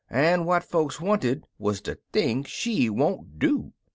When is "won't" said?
2.89-3.37